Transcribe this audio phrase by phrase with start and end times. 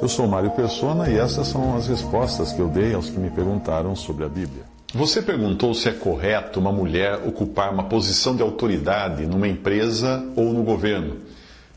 [0.00, 3.30] Eu sou Mário Persona e essas são as respostas que eu dei aos que me
[3.30, 4.62] perguntaram sobre a Bíblia.
[4.94, 10.52] Você perguntou se é correto uma mulher ocupar uma posição de autoridade numa empresa ou
[10.52, 11.16] no governo.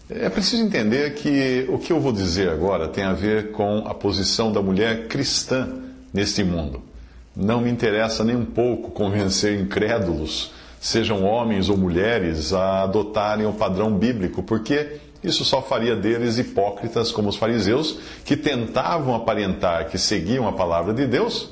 [0.09, 3.93] É preciso entender que o que eu vou dizer agora tem a ver com a
[3.93, 5.68] posição da mulher cristã
[6.13, 6.82] neste mundo.
[7.36, 13.54] Não me interessa nem um pouco convencer incrédulos, sejam homens ou mulheres, a adotarem o
[13.54, 19.98] padrão bíblico, porque isso só faria deles hipócritas como os fariseus, que tentavam aparentar que
[19.98, 21.50] seguiam a palavra de Deus,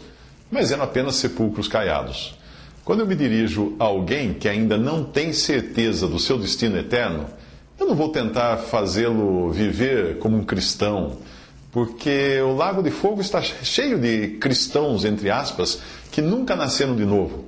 [0.51, 2.35] mas eram apenas sepulcros caiados.
[2.83, 7.27] Quando eu me dirijo a alguém que ainda não tem certeza do seu destino eterno,
[7.79, 11.17] eu não vou tentar fazê-lo viver como um cristão,
[11.71, 17.05] porque o Lago de Fogo está cheio de cristãos, entre aspas, que nunca nasceram de
[17.05, 17.45] novo.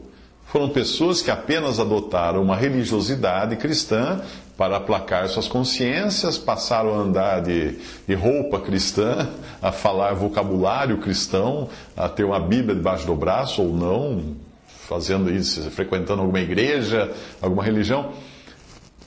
[0.52, 4.22] Foram pessoas que apenas adotaram uma religiosidade cristã
[4.58, 9.30] para aplacar suas consciências, passaram a andar de, de, roupa cristã,
[9.62, 14.36] a falar vocabulário cristão, a ter uma Bíblia debaixo do braço ou não,
[14.68, 17.10] fazendo isso, frequentando alguma igreja,
[17.42, 18.12] alguma religião.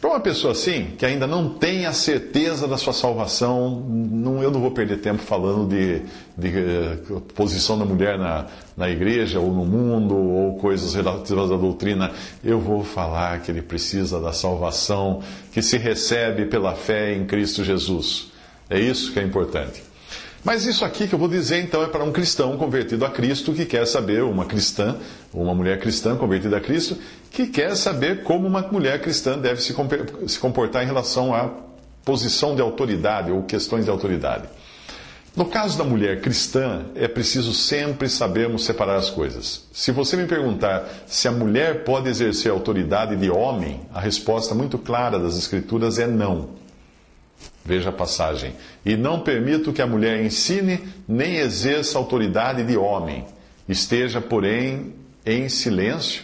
[0.05, 4.51] Para uma pessoa assim, que ainda não tem a certeza da sua salvação, não, eu
[4.51, 6.03] não vou perder tempo falando de,
[6.37, 8.45] de uh, posição da mulher na,
[8.77, 12.13] na igreja ou no mundo, ou coisas relativas à doutrina.
[12.45, 15.23] Eu vou falar que ele precisa da salvação
[15.55, 18.31] que se recebe pela fé em Cristo Jesus.
[18.69, 19.83] É isso que é importante.
[20.45, 23.55] Mas isso aqui que eu vou dizer então é para um cristão convertido a Cristo
[23.55, 24.99] que quer saber, uma cristã,
[25.33, 26.99] uma mulher cristã convertida a Cristo,
[27.31, 31.51] que quer saber como uma mulher cristã deve se comportar em relação à
[32.05, 34.47] posição de autoridade ou questões de autoridade.
[35.35, 39.65] No caso da mulher cristã, é preciso sempre sabermos separar as coisas.
[39.73, 44.79] Se você me perguntar se a mulher pode exercer autoridade de homem, a resposta muito
[44.79, 46.51] clara das Escrituras é não.
[47.65, 48.55] Veja a passagem.
[48.85, 53.25] E não permito que a mulher ensine nem exerça autoridade de homem.
[53.69, 54.93] Esteja, porém,
[55.25, 56.23] em silêncio,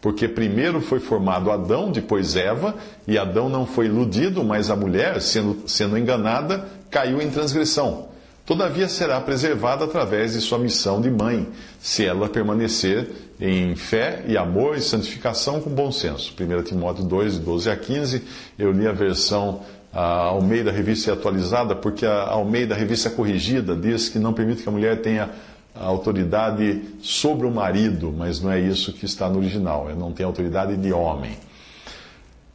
[0.00, 2.74] porque primeiro foi formado Adão, depois Eva,
[3.06, 8.08] e Adão não foi iludido, mas a mulher, sendo, sendo enganada, caiu em transgressão.
[8.44, 11.48] Todavia será preservada através de sua missão de mãe,
[11.80, 13.08] se ela permanecer
[13.40, 16.34] em fé e amor e santificação com bom senso.
[16.38, 18.22] 1 Timóteo 2, 12 a 15,
[18.58, 24.18] eu li a versão a Almeida Revista Atualizada, porque a Almeida Revista Corrigida diz que
[24.18, 25.30] não permite que a mulher tenha
[25.74, 30.24] autoridade sobre o marido, mas não é isso que está no original, é não tem
[30.24, 31.36] autoridade de homem.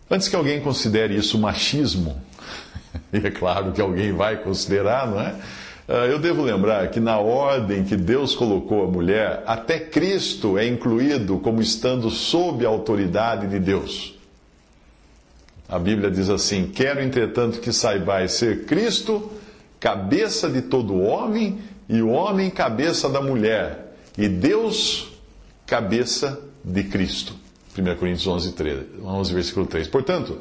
[0.09, 2.19] Antes que alguém considere isso machismo,
[3.13, 5.35] e é claro que alguém vai considerar, não é?
[5.87, 10.67] Ah, eu devo lembrar que na ordem que Deus colocou a mulher, até Cristo é
[10.67, 14.16] incluído como estando sob a autoridade de Deus.
[15.69, 19.31] A Bíblia diz assim: Quero, entretanto, que saibais ser Cristo,
[19.79, 25.09] cabeça de todo homem, e o homem, cabeça da mulher, e Deus,
[25.65, 27.33] cabeça de Cristo.
[27.77, 29.87] 1 Coríntios 11, 13, 11 versículo 3.
[29.87, 30.39] Portanto,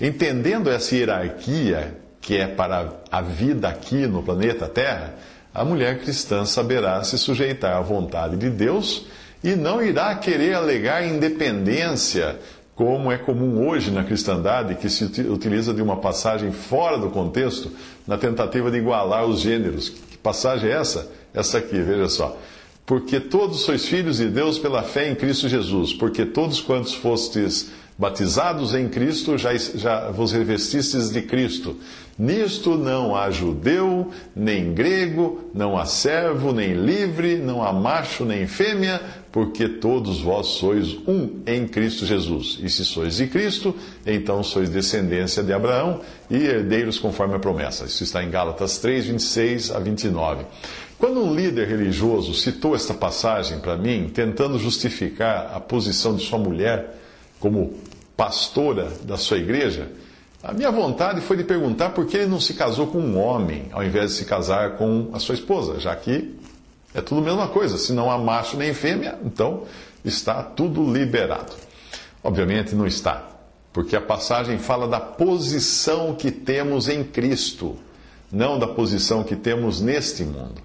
[0.00, 5.14] entendendo essa hierarquia que é para a vida aqui no planeta Terra,
[5.54, 9.06] a mulher cristã saberá se sujeitar à vontade de Deus
[9.42, 12.38] e não irá querer alegar independência
[12.82, 17.70] como é comum hoje na cristandade, que se utiliza de uma passagem fora do contexto
[18.04, 19.88] na tentativa de igualar os gêneros.
[19.88, 21.08] Que passagem é essa?
[21.32, 22.36] Essa aqui, veja só.
[22.84, 27.70] Porque todos sois filhos de Deus pela fé em Cristo Jesus, porque todos quantos fostes
[28.02, 31.76] batizados em Cristo, já, já vos revestistes de Cristo.
[32.18, 38.44] Nisto não há judeu, nem grego, não há servo, nem livre, não há macho, nem
[38.48, 42.58] fêmea, porque todos vós sois um em Cristo Jesus.
[42.60, 43.72] E se sois de Cristo,
[44.04, 47.84] então sois descendência de Abraão e herdeiros conforme a promessa.
[47.84, 50.44] Isso está em Gálatas 3, 26 a 29.
[50.98, 56.38] Quando um líder religioso citou esta passagem para mim, tentando justificar a posição de sua
[56.38, 56.98] mulher
[57.42, 57.74] como
[58.16, 59.90] pastora da sua igreja,
[60.42, 63.68] a minha vontade foi de perguntar por que ele não se casou com um homem,
[63.72, 66.34] ao invés de se casar com a sua esposa, já que
[66.92, 67.78] é tudo a mesma coisa.
[67.78, 69.62] Se não há macho nem fêmea, então
[70.04, 71.52] está tudo liberado.
[72.24, 73.28] Obviamente não está,
[73.72, 77.76] porque a passagem fala da posição que temos em Cristo,
[78.30, 80.60] não da posição que temos neste mundo.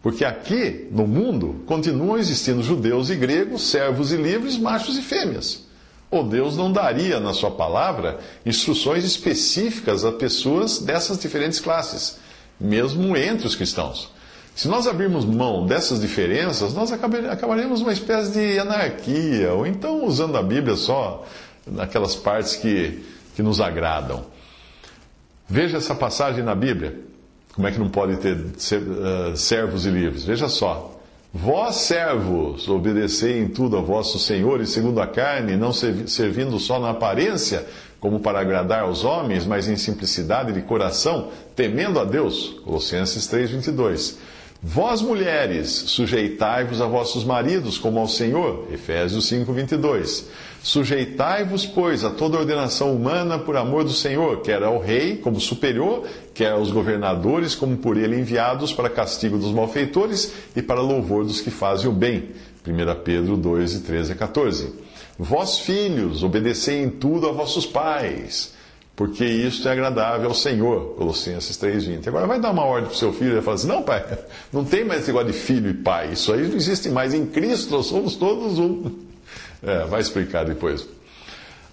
[0.00, 5.68] Porque aqui, no mundo, continuam existindo judeus e gregos, servos e livres, machos e fêmeas.
[6.10, 12.18] Ou Deus não daria na sua palavra instruções específicas a pessoas dessas diferentes classes,
[12.58, 14.10] mesmo entre os cristãos.
[14.54, 20.36] Se nós abrirmos mão dessas diferenças, nós acabaremos uma espécie de anarquia, ou então usando
[20.36, 21.24] a Bíblia só
[21.66, 23.04] naquelas partes que,
[23.36, 24.24] que nos agradam.
[25.48, 27.00] Veja essa passagem na Bíblia.
[27.54, 30.24] Como é que não pode ter uh, servos e livres?
[30.24, 30.89] Veja só.
[31.32, 36.90] Vós, servos, obedecei em tudo a vossos senhores segundo a carne, não servindo só na
[36.90, 37.64] aparência,
[38.00, 42.60] como para agradar aos homens, mas em simplicidade de coração, temendo a Deus.
[42.64, 44.18] Colossenses 3:22.
[44.62, 48.66] Vós, mulheres, sujeitai-vos a vossos maridos como ao Senhor.
[48.70, 50.26] Efésios 5:22.
[50.62, 56.06] Sujeitai-vos, pois, a toda ordenação humana por amor do Senhor, quer ao rei como superior,
[56.34, 61.40] quer aos governadores como por ele enviados para castigo dos malfeitores e para louvor dos
[61.40, 62.28] que fazem o bem.
[62.66, 64.74] 1 Pedro 2, 13 a 14.
[65.18, 68.52] Vós, filhos, obedecei em tudo a vossos pais,
[69.00, 70.94] porque isto é agradável ao Senhor.
[70.94, 72.08] Colossenses 3,20.
[72.08, 74.04] Agora vai dar uma ordem para o seu filho e falar assim: não, pai,
[74.52, 76.12] não tem mais esse negócio de filho e pai.
[76.12, 77.14] Isso aí não existe mais.
[77.14, 78.90] Em Cristo nós somos todos um.
[79.62, 80.86] É, vai explicar depois.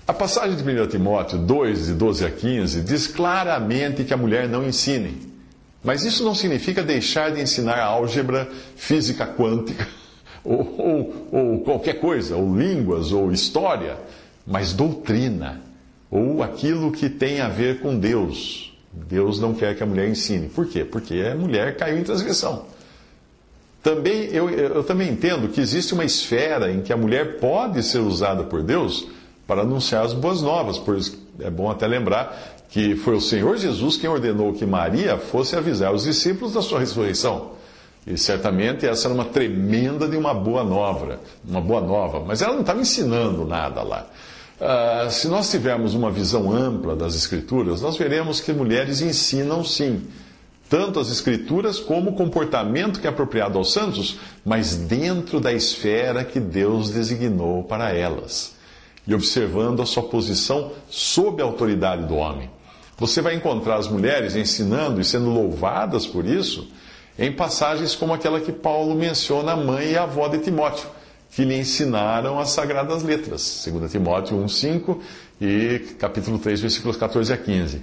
[0.07, 4.47] A passagem de 1 Timóteo 2, de 12 a 15, diz claramente que a mulher
[4.47, 5.17] não ensine.
[5.83, 9.85] Mas isso não significa deixar de ensinar álgebra, física quântica,
[10.45, 13.97] ou, ou, ou qualquer coisa, ou línguas, ou história,
[14.45, 15.66] mas doutrina,
[16.09, 18.73] ou aquilo que tem a ver com Deus.
[18.91, 20.49] Deus não quer que a mulher ensine.
[20.49, 20.83] Por quê?
[20.83, 22.65] Porque a mulher caiu em transgressão.
[23.83, 27.99] Também, eu, eu também entendo que existe uma esfera em que a mulher pode ser
[27.99, 29.07] usada por Deus
[29.45, 30.77] para anunciar as boas novas.
[30.77, 35.17] Por isso é bom até lembrar que foi o Senhor Jesus quem ordenou que Maria
[35.17, 37.51] fosse avisar os discípulos da sua ressurreição.
[38.05, 42.21] E certamente essa era uma tremenda de uma boa nova, uma boa nova.
[42.25, 44.07] Mas ela não estava ensinando nada lá.
[44.59, 50.07] Uh, se nós tivermos uma visão ampla das Escrituras, nós veremos que mulheres ensinam sim
[50.69, 56.25] tanto as Escrituras como o comportamento que é apropriado aos santos, mas dentro da esfera
[56.25, 58.55] que Deus designou para elas,
[59.07, 62.49] e observando a sua posição sob a autoridade do homem.
[62.97, 66.67] Você vai encontrar as mulheres ensinando e sendo louvadas por isso
[67.17, 70.87] em passagens como aquela que Paulo menciona a mãe e a avó de Timóteo,
[71.31, 74.99] que lhe ensinaram as sagradas letras, 2 Timóteo 1,5
[75.39, 77.81] e capítulo 3, versículos 14 a 15.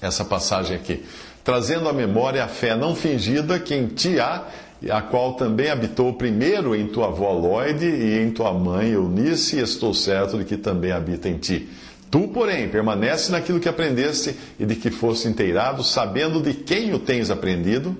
[0.00, 1.04] Essa passagem aqui
[1.46, 4.48] trazendo à memória a fé não fingida que em ti há,
[4.90, 9.60] a qual também habitou primeiro em tua avó Lloyd e em tua mãe Eunice, e
[9.60, 11.68] estou certo de que também habita em ti.
[12.10, 16.98] Tu, porém, permanece naquilo que aprendeste e de que foste inteirado, sabendo de quem o
[16.98, 17.96] tens aprendido,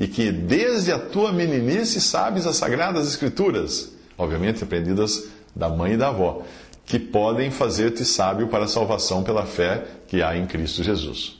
[0.00, 5.24] e que desde a tua meninice sabes as sagradas escrituras, obviamente aprendidas
[5.54, 6.42] da mãe e da avó,
[6.86, 11.38] que podem fazer-te sábio para a salvação pela fé que há em Cristo Jesus.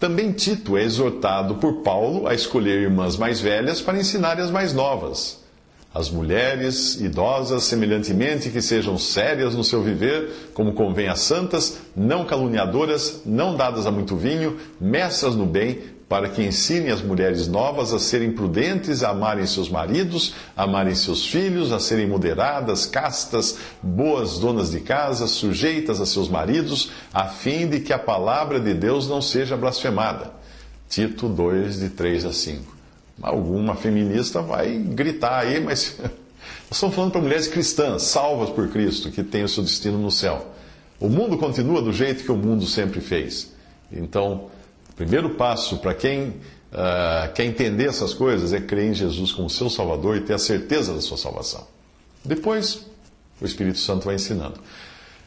[0.00, 4.74] Também Tito é exortado por Paulo a escolher irmãs mais velhas para ensinar as mais
[4.74, 5.46] novas.
[5.94, 12.26] As mulheres idosas, semelhantemente, que sejam sérias no seu viver, como convém a santas, não
[12.26, 17.92] caluniadoras, não dadas a muito vinho, mestras no bem, para que ensine as mulheres novas
[17.92, 23.58] a serem prudentes, a amarem seus maridos, a amarem seus filhos, a serem moderadas, castas,
[23.82, 28.72] boas donas de casa, sujeitas a seus maridos, a fim de que a palavra de
[28.72, 30.30] Deus não seja blasfemada.
[30.88, 32.76] Tito 2, de 3 a 5.
[33.20, 35.98] Alguma feminista vai gritar aí, mas
[36.70, 40.54] estamos falando para mulheres cristãs, salvas por Cristo, que têm o seu destino no céu.
[41.00, 43.52] O mundo continua do jeito que o mundo sempre fez.
[43.90, 44.50] Então,
[44.96, 49.70] primeiro passo para quem uh, quer entender essas coisas é crer em Jesus como seu
[49.70, 51.66] Salvador e ter a certeza da sua salvação.
[52.24, 52.86] Depois,
[53.40, 54.58] o Espírito Santo vai ensinando.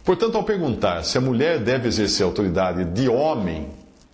[0.03, 3.69] Portanto, ao perguntar se a mulher deve exercer autoridade de homem,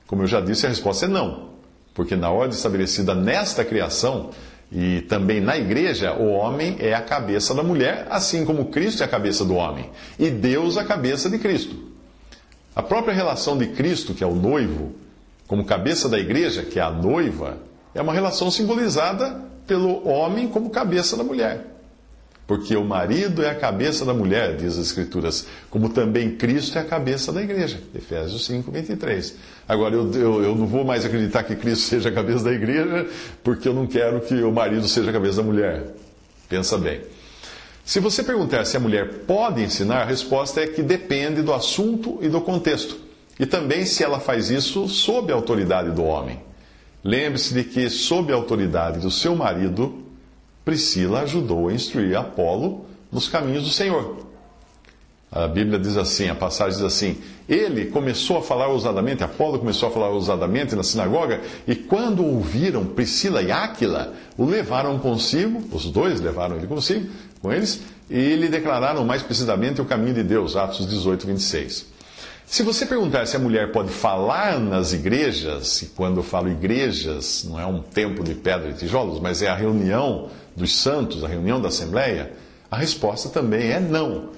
[0.06, 1.50] como eu já disse, a resposta é não.
[1.94, 4.32] Porque na ordem estabelecida nesta criação
[4.72, 9.06] e também na igreja, o homem é a cabeça da mulher, assim como Cristo é
[9.06, 9.90] a cabeça do homem.
[10.20, 11.76] E Deus a cabeça de Cristo.
[12.76, 14.94] A própria relação de Cristo, que é o noivo,
[15.48, 17.58] como cabeça da igreja, que é a noiva,
[17.94, 21.76] é uma relação simbolizada pelo homem como cabeça da mulher.
[22.48, 26.82] Porque o marido é a cabeça da mulher, diz as Escrituras, como também Cristo é
[26.82, 27.80] a cabeça da igreja.
[27.96, 29.36] Efésios 5, 23.
[29.68, 33.08] Agora, eu, eu, eu, não vou mais acreditar que Cristo seja a cabeça da igreja,
[33.44, 35.86] porque eu não quero que o marido seja a cabeça da mulher.
[36.48, 37.02] Pensa bem.
[37.84, 42.20] Se você perguntar se a mulher pode ensinar, a resposta é que depende do assunto
[42.22, 43.05] e do contexto.
[43.40, 46.40] E também se ela faz isso sob a autoridade do homem.
[47.04, 50.04] Lembre-se de que, sob a autoridade do seu marido,
[50.64, 54.26] Priscila ajudou a instruir Apolo nos caminhos do Senhor.
[55.32, 59.90] A Bíblia diz assim, a passagem diz assim: Ele começou a falar ousadamente, Apolo começou
[59.90, 65.92] a falar ousadamente na sinagoga, e quando ouviram Priscila e Áquila, o levaram consigo, os
[65.92, 67.10] dois levaram ele consigo,
[67.42, 71.95] com eles, e lhe declararam mais precisamente o caminho de Deus, Atos 18, 26.
[72.48, 77.44] Se você perguntar se a mulher pode falar nas igrejas, e quando eu falo igrejas,
[77.44, 81.28] não é um templo de pedra e tijolos, mas é a reunião dos santos, a
[81.28, 82.34] reunião da Assembleia,
[82.70, 84.30] a resposta também é não.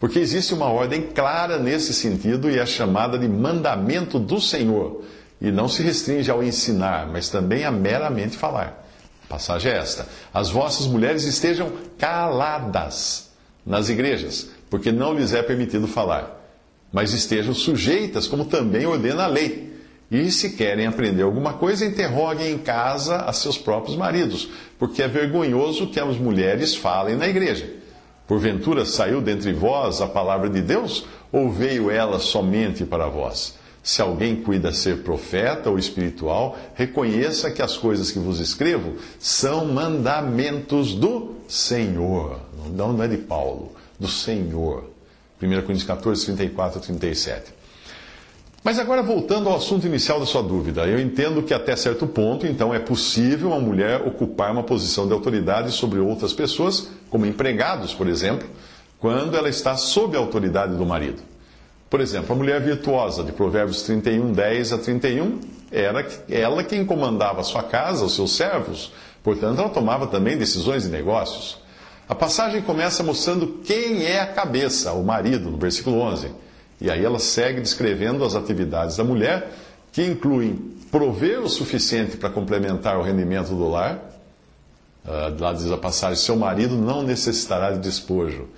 [0.00, 5.04] Porque existe uma ordem clara nesse sentido e é chamada de mandamento do Senhor.
[5.40, 8.84] E não se restringe ao ensinar, mas também a meramente falar.
[9.28, 13.30] Passagem é esta: As vossas mulheres estejam caladas
[13.64, 16.41] nas igrejas, porque não lhes é permitido falar
[16.92, 19.72] mas estejam sujeitas, como também ordena a lei.
[20.10, 25.08] E se querem aprender alguma coisa, interroguem em casa a seus próprios maridos, porque é
[25.08, 27.66] vergonhoso que as mulheres falem na igreja.
[28.28, 33.54] Porventura saiu dentre vós a palavra de Deus, ou veio ela somente para vós?
[33.82, 39.64] Se alguém cuida ser profeta ou espiritual, reconheça que as coisas que vos escrevo são
[39.66, 42.38] mandamentos do Senhor.
[42.74, 44.91] Não é de Paulo, do Senhor.
[45.42, 47.62] 1 Coríntios 14, 34 e 37.
[48.64, 52.46] Mas agora voltando ao assunto inicial da sua dúvida, eu entendo que até certo ponto,
[52.46, 57.92] então, é possível uma mulher ocupar uma posição de autoridade sobre outras pessoas, como empregados,
[57.92, 58.48] por exemplo,
[59.00, 61.20] quando ela está sob a autoridade do marido.
[61.90, 65.40] Por exemplo, a mulher virtuosa de Provérbios 31, 10 a 31,
[65.72, 68.92] era ela quem comandava a sua casa, os seus servos,
[69.24, 71.58] portanto, ela tomava também decisões de negócios.
[72.08, 76.30] A passagem começa mostrando quem é a cabeça, o marido, no versículo 11.
[76.80, 79.52] E aí ela segue descrevendo as atividades da mulher,
[79.92, 80.56] que incluem
[80.90, 83.98] prover o suficiente para complementar o rendimento do lar.
[85.04, 88.48] Uh, lá diz a passagem: seu marido não necessitará de despojo.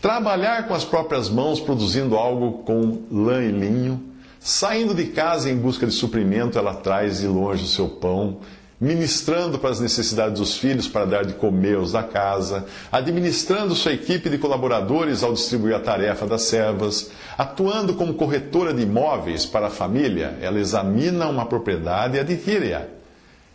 [0.00, 4.02] Trabalhar com as próprias mãos, produzindo algo com lã e linho.
[4.40, 8.40] Saindo de casa em busca de suprimento, ela traz de longe o seu pão
[8.80, 13.92] ministrando para as necessidades dos filhos para dar de comer aos da casa, administrando sua
[13.92, 19.68] equipe de colaboradores ao distribuir a tarefa das servas, atuando como corretora de imóveis para
[19.68, 22.82] a família, ela examina uma propriedade e adquire-a.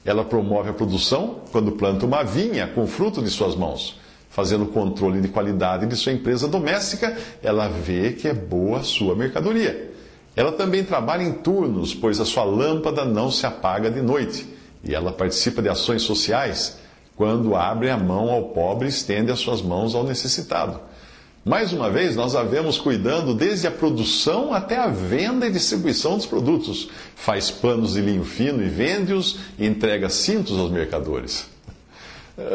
[0.04, 4.00] Ela promove a produção quando planta uma vinha com fruto de suas mãos.
[4.32, 9.16] Fazendo controle de qualidade de sua empresa doméstica, ela vê que é boa a sua
[9.16, 9.92] mercadoria.
[10.36, 14.94] Ela também trabalha em turnos, pois a sua lâmpada não se apaga de noite e
[14.94, 16.78] ela participa de ações sociais
[17.16, 20.80] quando abre a mão ao pobre e estende as suas mãos ao necessitado.
[21.44, 26.16] Mais uma vez, nós a vemos cuidando desde a produção até a venda e distribuição
[26.16, 26.90] dos produtos.
[27.16, 31.50] Faz panos de linho fino e vende-os e entrega cintos aos mercadores.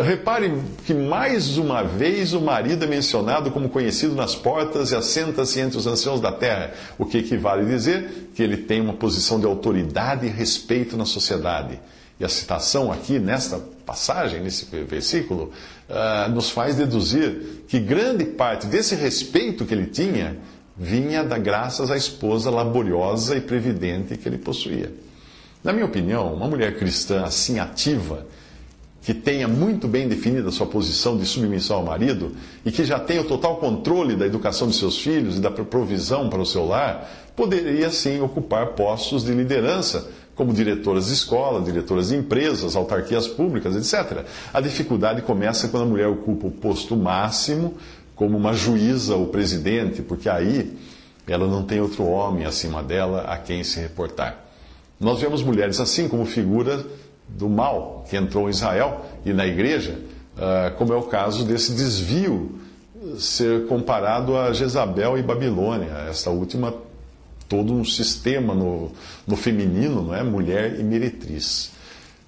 [0.04, 0.52] Repare
[0.84, 5.78] que mais uma vez o marido é mencionado como conhecido nas portas e assenta-se entre
[5.78, 9.46] os anciãos da terra, o que equivale a dizer que ele tem uma posição de
[9.46, 11.78] autoridade e respeito na sociedade.
[12.18, 15.52] E a citação aqui nesta passagem, nesse versículo,
[15.88, 20.36] uh, nos faz deduzir que grande parte desse respeito que ele tinha
[20.76, 24.92] vinha da graças à esposa laboriosa e previdente que ele possuía.
[25.62, 28.26] Na minha opinião, uma mulher cristã assim ativa,
[29.02, 32.32] que tenha muito bem definida sua posição de submissão ao marido
[32.64, 36.28] e que já tenha o total controle da educação de seus filhos e da provisão
[36.28, 42.08] para o seu lar, poderia sim ocupar postos de liderança como diretoras de escola, diretoras
[42.08, 44.24] de empresas, autarquias públicas, etc.
[44.52, 47.74] A dificuldade começa quando a mulher ocupa o posto máximo,
[48.14, 50.76] como uma juíza ou presidente, porque aí
[51.26, 54.44] ela não tem outro homem acima dela a quem se reportar.
[55.00, 56.84] Nós vemos mulheres assim como figura
[57.28, 59.98] do mal que entrou em Israel e na igreja,
[60.38, 62.60] ah, como é o caso desse desvio
[63.18, 66.74] ser comparado a Jezabel e Babilônia, esta última
[67.48, 68.90] todo um sistema no,
[69.26, 70.22] no feminino, não é?
[70.22, 71.70] mulher e meretriz.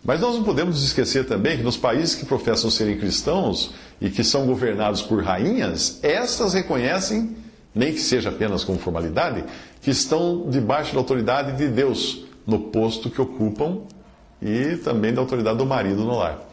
[0.04, 4.22] Mas nós não podemos esquecer também que nos países que professam serem cristãos e que
[4.22, 7.36] são governados por rainhas, estas reconhecem,
[7.74, 9.44] nem que seja apenas como formalidade,
[9.82, 13.80] que estão debaixo da autoridade de Deus no posto que ocupam
[14.40, 16.48] e também da autoridade do marido no lar.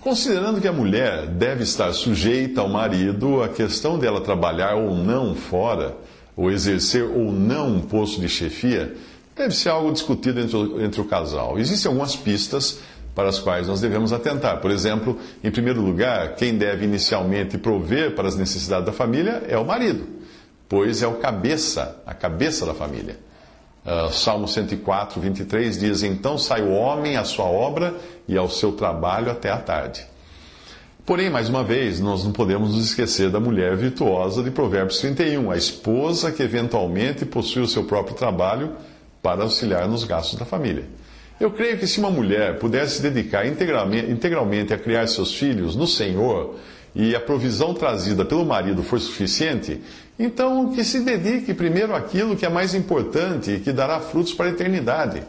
[0.00, 5.34] Considerando que a mulher deve estar sujeita ao marido, a questão dela trabalhar ou não
[5.34, 5.96] fora
[6.36, 8.94] ou exercer ou não um posto de chefia,
[9.36, 11.58] deve ser algo discutido entre o, entre o casal.
[11.58, 12.80] Existem algumas pistas
[13.14, 14.60] para as quais nós devemos atentar.
[14.60, 19.58] Por exemplo, em primeiro lugar, quem deve inicialmente prover para as necessidades da família é
[19.58, 20.06] o marido,
[20.68, 23.18] pois é o cabeça, a cabeça da família.
[23.84, 27.94] Uh, Salmo 104, 23 diz: Então sai o homem à sua obra
[28.28, 30.06] e ao seu trabalho até a tarde.
[31.04, 35.50] Porém, mais uma vez, nós não podemos nos esquecer da mulher virtuosa de Provérbios 31,
[35.50, 38.76] a esposa que eventualmente possui o seu próprio trabalho
[39.20, 40.84] para auxiliar nos gastos da família.
[41.40, 45.88] Eu creio que se uma mulher pudesse se dedicar integralmente, a criar seus filhos no
[45.88, 46.54] Senhor
[46.94, 49.80] e a provisão trazida pelo marido for suficiente,
[50.16, 54.46] Então, que se dedique primeiro àquilo que é mais importante e que dará frutos para
[54.46, 55.22] a eternidade.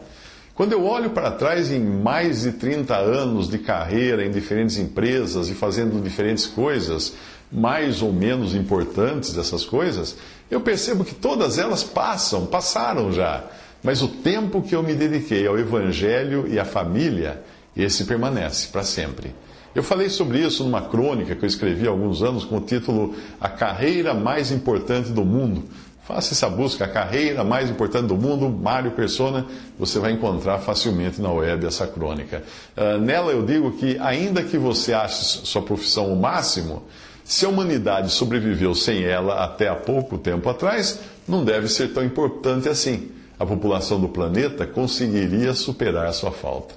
[0.54, 5.48] Quando eu olho para trás em mais de 30 anos de carreira em diferentes empresas
[5.48, 7.14] e fazendo diferentes coisas,
[7.50, 10.16] mais ou menos importantes dessas coisas,
[10.48, 13.44] eu percebo que todas elas passam, passaram já.
[13.82, 17.42] Mas o tempo que eu me dediquei ao Evangelho e à família,
[17.76, 19.34] esse permanece para sempre.
[19.74, 23.16] Eu falei sobre isso numa crônica que eu escrevi há alguns anos com o título
[23.40, 25.64] A Carreira Mais Importante do Mundo.
[26.06, 29.46] Faça essa busca, a carreira mais importante do mundo, Mário Persona,
[29.78, 32.42] você vai encontrar facilmente na web essa crônica.
[32.76, 36.82] Uh, nela eu digo que, ainda que você ache sua profissão o máximo,
[37.24, 42.04] se a humanidade sobreviveu sem ela até há pouco tempo atrás, não deve ser tão
[42.04, 43.10] importante assim.
[43.38, 46.74] A população do planeta conseguiria superar sua falta.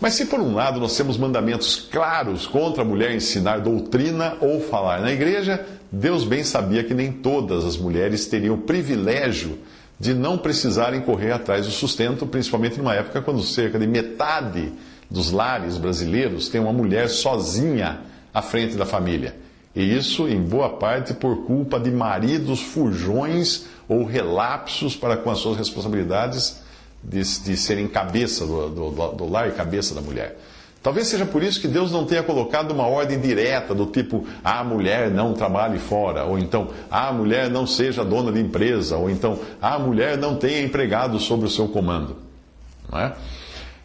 [0.00, 4.58] Mas se por um lado nós temos mandamentos claros contra a mulher ensinar doutrina ou
[4.58, 9.58] falar na igreja, Deus bem sabia que nem todas as mulheres teriam o privilégio
[10.00, 14.72] de não precisarem correr atrás do sustento, principalmente numa época quando cerca de metade
[15.10, 18.00] dos lares brasileiros tem uma mulher sozinha
[18.32, 19.36] à frente da família.
[19.76, 25.38] E isso, em boa parte, por culpa de maridos fujões ou relapsos para com as
[25.38, 26.62] suas responsabilidades
[27.02, 30.38] de, de serem cabeça do, do, do lar e cabeça da mulher.
[30.82, 34.64] Talvez seja por isso que Deus não tenha colocado uma ordem direta do tipo, a
[34.64, 39.38] mulher não trabalhe fora, ou então, a mulher não seja dona de empresa, ou então,
[39.60, 42.16] a mulher não tenha empregado sob o seu comando.
[42.90, 43.12] Não é?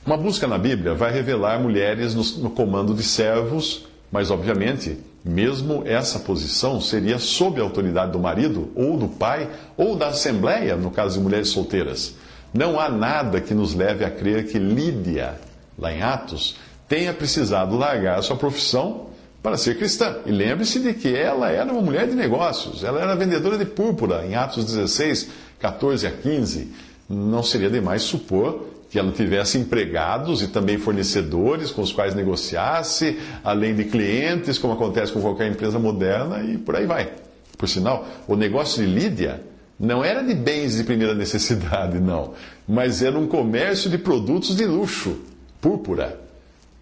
[0.04, 6.18] Uma busca na Bíblia vai revelar mulheres no comando de servos, mas obviamente, mesmo essa
[6.18, 11.18] posição seria sob a autoridade do marido, ou do pai, ou da assembleia, no caso
[11.18, 12.16] de mulheres solteiras.
[12.52, 15.36] Não há nada que nos leve a crer que Lídia,
[15.78, 16.56] lá em Atos,
[16.88, 19.08] tenha precisado largar a sua profissão
[19.42, 20.18] para ser cristã.
[20.26, 24.26] E lembre-se de que ela era uma mulher de negócios, ela era vendedora de púrpura,
[24.26, 25.30] em Atos 16,
[25.60, 26.72] 14 a 15.
[27.10, 33.20] Não seria demais supor que ela tivesse empregados e também fornecedores com os quais negociasse,
[33.44, 37.12] além de clientes, como acontece com qualquer empresa moderna, e por aí vai.
[37.58, 39.42] Por sinal, o negócio de Lídia
[39.80, 42.34] não era de bens de primeira necessidade, não,
[42.68, 45.20] mas era um comércio de produtos de luxo,
[45.60, 46.27] púrpura,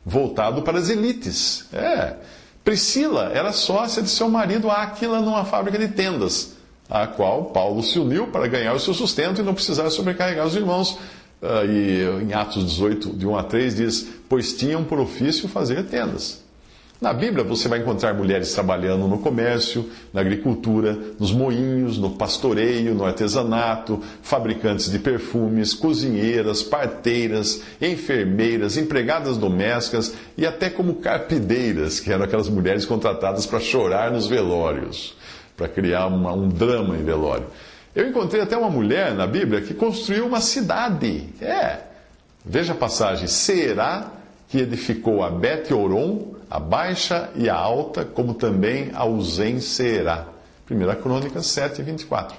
[0.05, 1.65] voltado para as elites.
[1.73, 2.13] É.
[2.63, 6.53] Priscila era sócia de seu marido Áquila numa fábrica de tendas,
[6.89, 10.55] a qual Paulo se uniu para ganhar o seu sustento e não precisar sobrecarregar os
[10.55, 10.97] irmãos.
[11.41, 15.83] Uh, e em Atos 18, de 1 a 3, diz: Pois tinham por ofício fazer
[15.85, 16.44] tendas.
[16.99, 22.95] Na Bíblia você vai encontrar mulheres trabalhando no comércio, na agricultura, nos moinhos, no pastoreio,
[22.95, 32.12] no artesanato, fabricantes de perfumes, cozinheiras, parteiras, enfermeiras, empregadas domésticas e até como carpideiras, que
[32.12, 35.17] eram aquelas mulheres contratadas para chorar nos velórios,
[35.58, 37.47] para criar uma, um drama em velório.
[37.93, 41.29] Eu encontrei até uma mulher na Bíblia que construiu uma cidade.
[41.41, 41.79] É.
[42.45, 43.27] Veja a passagem.
[43.27, 44.12] Será
[44.47, 50.27] que edificou a Bet-Oron a baixa e a alta, como também a ausência.
[50.69, 52.36] 1 Crônica 7, 24.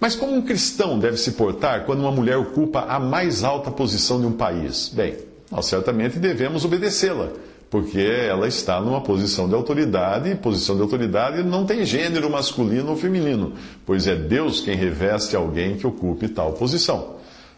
[0.00, 4.20] Mas como um cristão deve se portar quando uma mulher ocupa a mais alta posição
[4.20, 4.90] de um país?
[4.92, 5.16] Bem,
[5.50, 7.30] nós certamente devemos obedecê-la,
[7.70, 12.90] porque ela está numa posição de autoridade, e posição de autoridade não tem gênero masculino
[12.90, 13.52] ou feminino,
[13.86, 17.13] pois é Deus quem reveste alguém que ocupe tal posição.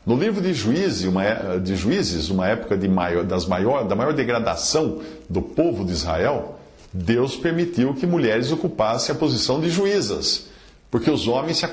[0.06, 3.96] No livro de Juízes, uma, é, de Juízes, uma época de maior, das maior, da
[3.96, 6.60] maior degradação do povo de Israel,
[6.92, 10.46] Deus permitiu que mulheres ocupassem a posição de juízas,
[10.92, 11.64] porque os homens se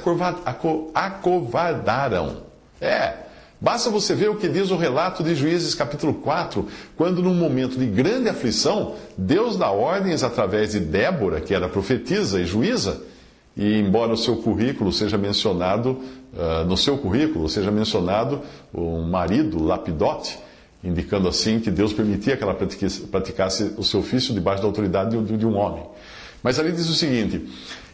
[0.95, 2.37] acovardaram.
[2.81, 3.13] É,
[3.61, 6.67] basta você ver o que diz o relato de Juízes capítulo 4,
[6.97, 12.41] quando num momento de grande aflição, Deus dá ordens através de Débora, que era profetisa
[12.41, 12.99] e juíza,
[13.55, 16.01] e embora o seu currículo seja mencionado,
[16.33, 18.41] uh, no seu currículo seja mencionado
[18.73, 20.37] um marido, Lapidote,
[20.83, 25.45] indicando assim que Deus permitia que ela praticasse o seu ofício debaixo da autoridade de,
[25.45, 25.83] um homem.
[26.41, 27.47] Mas ali diz o seguinte: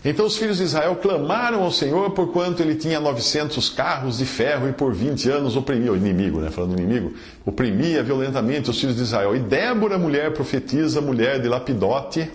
[0.03, 4.67] Então os filhos de Israel clamaram ao Senhor porquanto ele tinha 900 carros de ferro
[4.67, 7.13] e por 20 anos oprimia, o inimigo, né, falando inimigo,
[7.45, 9.35] oprimia violentamente os filhos de Israel.
[9.35, 12.27] E Débora, mulher profetisa, mulher de Lapidote,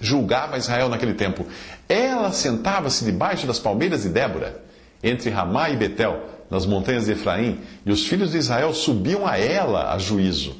[0.00, 1.44] julgava Israel naquele tempo.
[1.90, 4.62] Ela sentava-se debaixo das palmeiras de Débora,
[5.02, 9.36] entre Ramá e Betel, nas montanhas de Efraim, e os filhos de Israel subiam a
[9.36, 10.54] ela a juízo.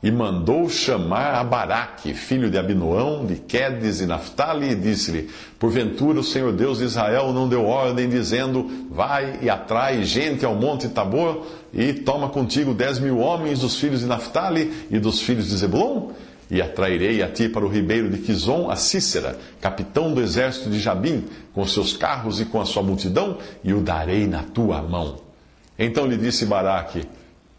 [0.00, 6.20] E mandou chamar a Baraque, filho de Abinoão, de Quedes e Naphtali, e disse-lhe: Porventura
[6.20, 10.88] o Senhor Deus de Israel não deu ordem, dizendo: Vai e atrai gente ao monte
[10.88, 15.56] Tabor, e toma contigo dez mil homens dos filhos de Naphtali e dos filhos de
[15.56, 16.12] Zebulon?
[16.50, 20.80] E atrairei a ti para o ribeiro de Quizon a Cícera, capitão do exército de
[20.80, 25.20] Jabim, com seus carros e com a sua multidão, e o darei na tua mão.
[25.78, 27.02] Então lhe disse Baraque: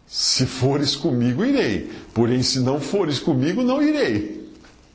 [0.06, 4.50] Se fores comigo, irei, porém, se não fores comigo, não irei.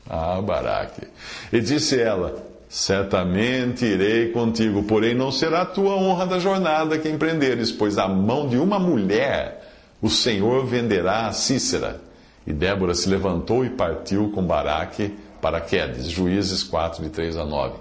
[0.08, 1.06] Ah, Baraque.
[1.52, 7.08] E disse ela: Certamente irei contigo, porém não será a tua honra da jornada que
[7.08, 9.64] empreenderes, pois a mão de uma mulher
[10.02, 12.05] o Senhor venderá a Cícera.
[12.46, 16.06] E Débora se levantou e partiu com Baraque para Quedes.
[16.06, 17.74] Juízes 4, de 3 a 9.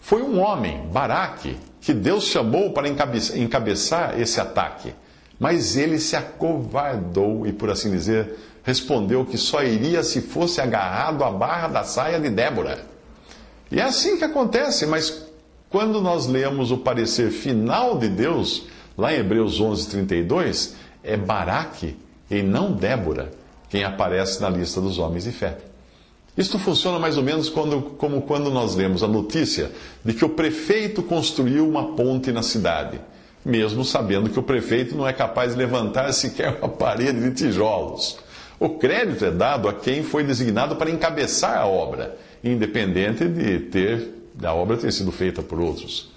[0.00, 4.94] Foi um homem, Baraque, que Deus chamou para encabeçar esse ataque.
[5.38, 11.22] Mas ele se acovardou e, por assim dizer, respondeu que só iria se fosse agarrado
[11.22, 12.86] à barra da saia de Débora.
[13.70, 15.26] E é assim que acontece, mas
[15.68, 18.66] quando nós lemos o parecer final de Deus,
[18.96, 21.96] lá em Hebreus 11, 32, é Baraque
[22.30, 23.43] e não Débora
[23.74, 25.58] quem aparece na lista dos homens de fé.
[26.38, 29.72] Isto funciona mais ou menos quando, como quando nós lemos a notícia
[30.04, 33.00] de que o prefeito construiu uma ponte na cidade,
[33.44, 38.16] mesmo sabendo que o prefeito não é capaz de levantar sequer uma parede de tijolos.
[38.60, 44.14] O crédito é dado a quem foi designado para encabeçar a obra independente de ter
[44.34, 46.12] da obra ter sido feita por outros.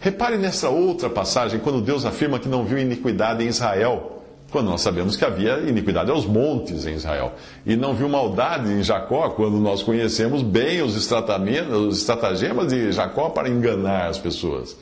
[0.00, 4.15] Repare nessa outra passagem, quando Deus afirma que não viu iniquidade em Israel,
[4.56, 7.34] quando nós sabemos que havia iniquidade aos montes em Israel,
[7.66, 13.28] e não viu maldade em Jacó, quando nós conhecemos bem os, os estratagemas de Jacó
[13.28, 14.74] para enganar as pessoas.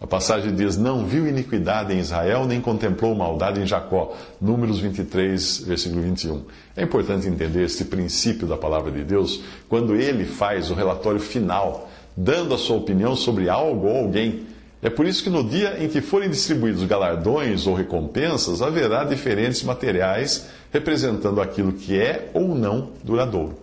[0.00, 4.14] A passagem diz: Não viu iniquidade em Israel, nem contemplou maldade em Jacó.
[4.40, 6.44] Números 23, versículo 21.
[6.76, 11.90] É importante entender este princípio da palavra de Deus quando ele faz o relatório final,
[12.16, 14.46] dando a sua opinião sobre algo ou alguém.
[14.80, 19.62] É por isso que no dia em que forem distribuídos galardões ou recompensas, haverá diferentes
[19.62, 23.58] materiais representando aquilo que é ou não duradouro.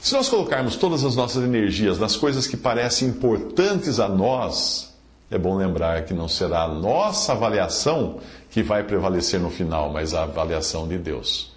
[0.00, 4.92] Se nós colocarmos todas as nossas energias nas coisas que parecem importantes a nós,
[5.30, 8.18] é bom lembrar que não será a nossa avaliação
[8.50, 11.52] que vai prevalecer no final, mas a avaliação de Deus.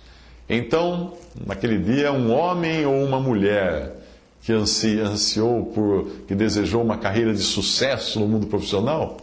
[0.48, 1.14] Então,
[1.46, 4.05] naquele dia, um homem ou uma mulher
[4.46, 9.18] que ansiou por, que desejou uma carreira de sucesso no mundo profissional,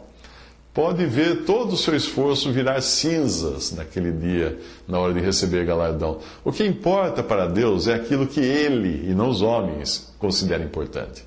[0.75, 4.59] pode ver todo o seu esforço virar cinzas naquele dia,
[4.89, 6.19] na hora de receber galardão.
[6.45, 11.25] O que importa para Deus é aquilo que ele e não os homens consideram importante.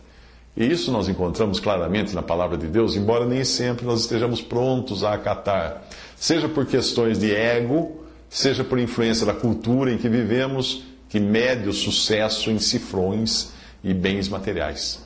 [0.57, 5.05] E isso nós encontramos claramente na palavra de Deus, embora nem sempre nós estejamos prontos
[5.05, 10.83] a acatar, seja por questões de ego, seja por influência da cultura em que vivemos,
[11.07, 13.54] que mede o sucesso em cifrões
[13.85, 15.05] e bens materiais.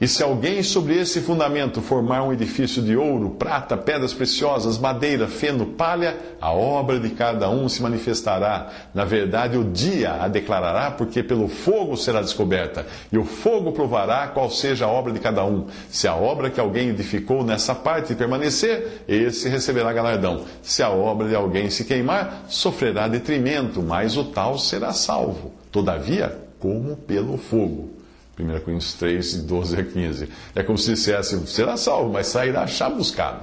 [0.00, 5.28] E se alguém sobre esse fundamento formar um edifício de ouro, prata, pedras preciosas, madeira,
[5.28, 8.70] feno, palha, a obra de cada um se manifestará.
[8.94, 14.28] Na verdade, o dia a declarará, porque pelo fogo será descoberta, e o fogo provará
[14.28, 15.66] qual seja a obra de cada um.
[15.90, 20.46] Se a obra que alguém edificou nessa parte permanecer, esse receberá galardão.
[20.62, 25.52] Se a obra de alguém se queimar, sofrerá detrimento, mas o tal será salvo.
[25.70, 27.90] Todavia, como pelo fogo.
[28.38, 30.28] 1 Coríntios 3, 12 a 15.
[30.54, 33.40] É como se dissesse: será salvo, mas sairá chamuscado.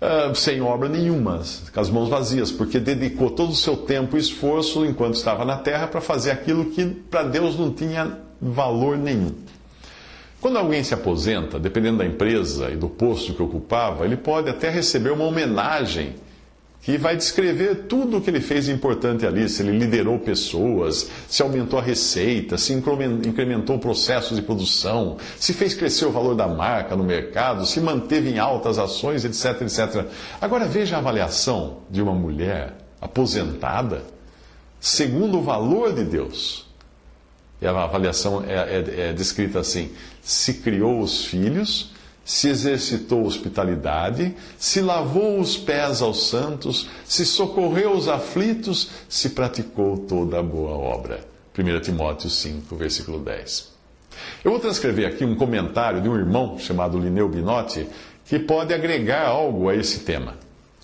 [0.00, 1.40] Uh, sem obra nenhuma,
[1.72, 5.56] com as mãos vazias, porque dedicou todo o seu tempo e esforço enquanto estava na
[5.56, 9.32] terra para fazer aquilo que para Deus não tinha valor nenhum.
[10.40, 14.68] Quando alguém se aposenta, dependendo da empresa e do posto que ocupava, ele pode até
[14.68, 16.16] receber uma homenagem
[16.82, 21.40] que vai descrever tudo o que ele fez importante ali, se ele liderou pessoas, se
[21.40, 26.96] aumentou a receita, se incrementou processos de produção, se fez crescer o valor da marca
[26.96, 30.06] no mercado, se manteve em altas ações, etc, etc.
[30.40, 34.02] Agora veja a avaliação de uma mulher aposentada
[34.80, 36.66] segundo o valor de Deus.
[37.60, 41.91] E a avaliação é, é, é descrita assim: se criou os filhos
[42.24, 49.98] se exercitou hospitalidade, se lavou os pés aos santos, se socorreu os aflitos, se praticou
[49.98, 51.20] toda a boa obra.
[51.56, 53.72] 1 Timóteo 5, versículo 10.
[54.44, 57.88] Eu vou transcrever aqui um comentário de um irmão chamado Lineu Binotti,
[58.24, 60.36] que pode agregar algo a esse tema.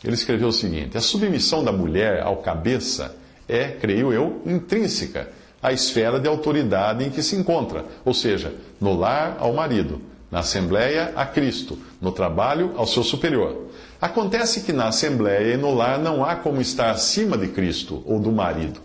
[0.03, 3.17] Ele escreveu o seguinte: A submissão da mulher ao cabeça
[3.49, 5.31] é, creio eu, intrínseca
[5.63, 10.41] à esfera de autoridade em que se encontra, ou seja, no lar ao marido na
[10.41, 11.79] Assembleia, a Cristo.
[12.01, 13.69] No trabalho, ao seu superior.
[14.01, 18.21] Acontece que na Assembleia e no lar não há como estar acima de Cristo ou
[18.21, 18.81] do marido,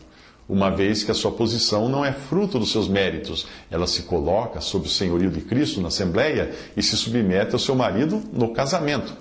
[0.50, 3.46] uma vez que a sua posição não é fruto dos seus méritos.
[3.70, 7.76] Ela se coloca sob o senhorio de Cristo na Assembleia e se submete ao seu
[7.76, 9.14] marido no casamento.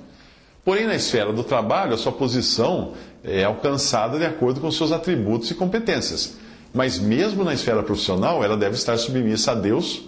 [0.65, 2.93] Porém, na esfera do trabalho, a sua posição
[3.25, 6.37] é alcançada de acordo com seus atributos e competências.
[6.73, 10.05] Mas mesmo na esfera profissional, ela deve estar submissa a Deus,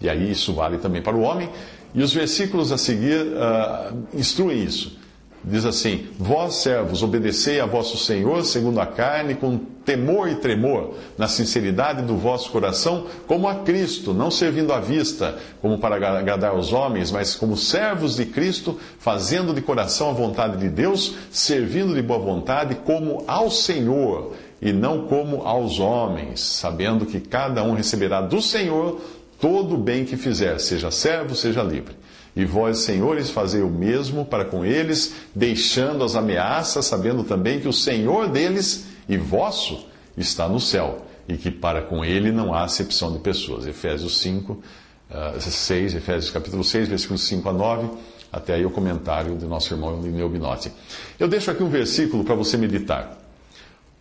[0.00, 1.48] e aí isso vale também para o homem,
[1.94, 4.98] e os versículos a seguir uh, instruem isso.
[5.42, 10.94] Diz assim: Vós, servos, obedecei a vosso Senhor segundo a carne, com temor e tremor,
[11.16, 16.50] na sinceridade do vosso coração, como a Cristo, não servindo à vista, como para agradar
[16.50, 21.94] aos homens, mas como servos de Cristo, fazendo de coração a vontade de Deus, servindo
[21.94, 27.72] de boa vontade, como ao Senhor, e não como aos homens, sabendo que cada um
[27.72, 29.00] receberá do Senhor
[29.40, 31.96] todo o bem que fizer, seja servo, seja livre.
[32.34, 37.68] E vós, senhores, fazei o mesmo para com eles, deixando as ameaças, sabendo também que
[37.68, 42.64] o Senhor deles e vosso está no céu, e que para com ele não há
[42.64, 43.66] acepção de pessoas.
[43.66, 47.88] Efésios 5, uh, 6, Efésios capítulo 6, versículos 5 a 9,
[48.32, 50.70] até aí o comentário do nosso irmão Lineu Binotti.
[51.18, 53.18] Eu deixo aqui um versículo para você meditar.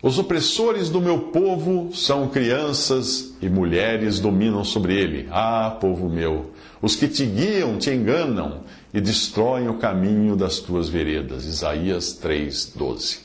[0.01, 5.27] Os opressores do meu povo são crianças e mulheres dominam sobre ele.
[5.31, 8.62] Ah, povo meu, os que te guiam te enganam
[8.93, 11.45] e destroem o caminho das tuas veredas.
[11.45, 13.21] Isaías 3:12.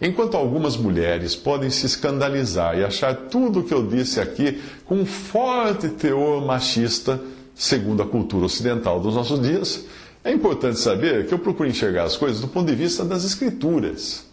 [0.00, 5.00] Enquanto algumas mulheres podem se escandalizar e achar tudo o que eu disse aqui com
[5.00, 7.20] um forte teor machista,
[7.56, 9.84] segundo a cultura ocidental dos nossos dias,
[10.22, 14.27] é importante saber que eu procuro enxergar as coisas do ponto de vista das Escrituras.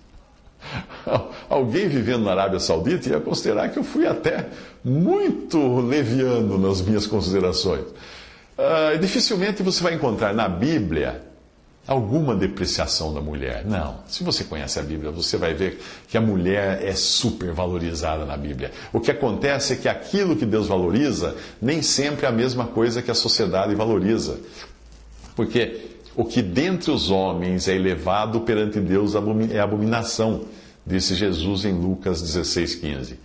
[1.50, 4.48] Alguém vivendo na Arábia Saudita ia considerar que eu fui até
[4.84, 7.86] muito leviano nas minhas considerações.
[8.58, 11.22] Uh, dificilmente você vai encontrar na Bíblia
[11.88, 13.64] alguma depreciação da mulher.
[13.66, 14.00] Não.
[14.08, 18.36] Se você conhece a Bíblia, você vai ver que a mulher é super valorizada na
[18.36, 18.72] Bíblia.
[18.92, 23.02] O que acontece é que aquilo que Deus valoriza nem sempre é a mesma coisa
[23.02, 24.40] que a sociedade valoriza.
[25.36, 29.14] Porque o que dentre os homens é elevado perante Deus
[29.52, 30.46] é abominação,
[30.86, 33.16] disse Jesus em Lucas 16,15.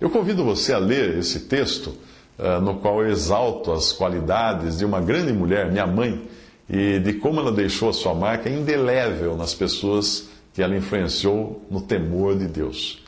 [0.00, 1.96] Eu convido você a ler esse texto,
[2.38, 6.28] uh, no qual eu exalto as qualidades de uma grande mulher, minha mãe,
[6.68, 11.80] e de como ela deixou a sua marca indelével nas pessoas que ela influenciou no
[11.82, 13.02] temor de Deus.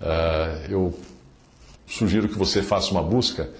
[0.00, 0.98] Uh, eu
[1.86, 3.50] sugiro que você faça uma busca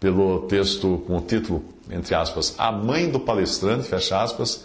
[0.00, 4.64] pelo texto com o título, entre aspas, A Mãe do Palestrante, fecha aspas,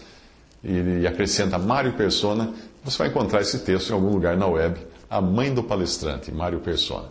[0.62, 2.52] e acrescenta Mário Persona,
[2.84, 6.60] você vai encontrar esse texto em algum lugar na web, A Mãe do Palestrante, Mário
[6.60, 7.08] Persona.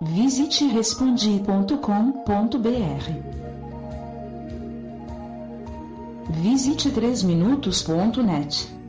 [0.00, 1.72] Visite respondi.com.br.
[6.42, 8.81] Visite 3minutos.net.